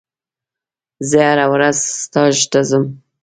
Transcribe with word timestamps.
زه 1.09 1.17
هره 1.29 1.45
ورځ 1.53 1.77
ستاژ 2.03 2.35
ته 2.51 2.59
ځم. 2.69 2.83